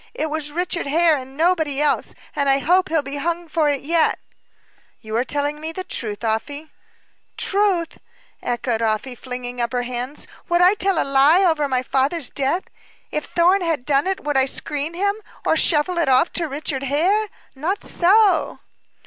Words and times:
It 0.15 0.31
was 0.31 0.49
Richard 0.51 0.87
Hare, 0.87 1.15
and 1.15 1.37
nobody 1.37 1.79
else, 1.79 2.15
and 2.35 2.49
I 2.49 2.57
hope 2.57 2.89
he'll 2.89 3.03
be 3.03 3.17
hung 3.17 3.47
for 3.47 3.69
it 3.69 3.81
yet." 3.81 4.17
"You 4.99 5.15
are 5.15 5.23
telling 5.23 5.59
me 5.61 5.71
the 5.71 5.83
truth, 5.83 6.23
Afy?" 6.23 6.71
gravely 6.71 6.71
spoke 6.71 6.79
Mr. 6.79 7.51
Carlyle. 7.61 7.79
"Truth!" 7.85 7.97
echoed 8.41 8.81
Afy, 8.81 9.13
flinging 9.13 9.61
up 9.61 9.73
her 9.73 9.83
hands. 9.83 10.25
"Would 10.49 10.59
I 10.61 10.73
tell 10.73 10.99
a 10.99 11.05
lie 11.07 11.43
over 11.43 11.67
my 11.67 11.83
father's 11.83 12.31
death? 12.31 12.63
If 13.11 13.25
Thorn 13.25 13.61
had 13.61 13.85
done 13.85 14.07
it, 14.07 14.23
would 14.23 14.37
I 14.37 14.45
screen 14.45 14.95
him, 14.95 15.17
or 15.45 15.55
shuffle 15.55 15.99
it 15.99 16.09
off 16.09 16.33
to 16.33 16.47
Richard 16.47 16.81
Hare? 16.81 17.27
Not 17.53 17.83
so." 17.83 18.57